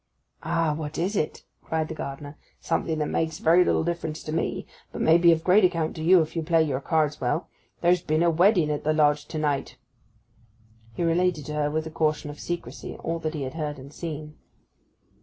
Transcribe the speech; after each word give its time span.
'Ah—what 0.41 0.97
is 0.97 1.15
it!' 1.15 1.43
cried 1.63 1.87
the 1.87 1.93
gardener. 1.93 2.35
'Something 2.59 2.97
that 2.97 3.07
makes 3.07 3.37
very 3.37 3.63
little 3.63 3.83
difference 3.83 4.23
to 4.23 4.31
me, 4.33 4.65
but 4.91 4.99
may 4.99 5.15
be 5.15 5.31
of 5.31 5.43
great 5.43 5.63
account 5.63 5.95
to 5.95 6.01
you, 6.01 6.23
if 6.23 6.35
you 6.35 6.41
play 6.41 6.63
your 6.63 6.79
cards 6.81 7.21
well. 7.21 7.47
There's 7.81 8.01
been 8.01 8.23
a 8.23 8.31
wedding 8.31 8.71
at 8.71 8.83
the 8.83 8.93
Lodge 8.93 9.27
to 9.27 9.37
night!' 9.37 9.77
He 10.95 11.03
related 11.03 11.45
to 11.45 11.53
her, 11.53 11.69
with 11.69 11.85
a 11.85 11.91
caution 11.91 12.33
to 12.33 12.41
secrecy, 12.41 12.95
all 12.97 13.19
that 13.19 13.35
he 13.35 13.43
had 13.43 13.53
heard 13.53 13.77
and 13.77 13.93
seen. 13.93 14.39